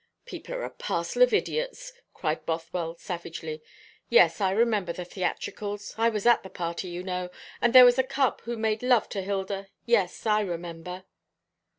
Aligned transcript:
"People 0.25 0.55
are 0.55 0.63
a 0.63 0.71
parcel 0.71 1.21
of 1.21 1.31
idiots!" 1.31 1.93
cried 2.11 2.43
Bothwell 2.43 2.95
savagely. 2.95 3.61
"Yes, 4.09 4.41
I 4.41 4.49
remember 4.49 4.91
the 4.91 5.05
theatricals. 5.05 5.93
I 5.95 6.09
was 6.09 6.25
at 6.25 6.41
the 6.41 6.49
party, 6.49 6.87
you 6.87 7.03
know; 7.03 7.29
and 7.61 7.71
there 7.71 7.85
was 7.85 7.99
a 7.99 8.03
cub 8.03 8.41
who 8.45 8.57
made 8.57 8.81
love 8.81 9.09
to 9.09 9.21
Hilda. 9.21 9.67
Yes, 9.85 10.25
I 10.25 10.39
remember." 10.39 11.03